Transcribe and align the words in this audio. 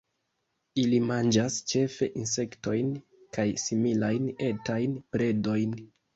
Ili 0.83 1.01
manĝas 1.09 1.57
ĉefe 1.73 2.07
insektojn 2.21 2.89
kaj 3.39 3.47
similajn 3.67 4.27
etajn 4.51 4.99
predojn. 5.15 5.79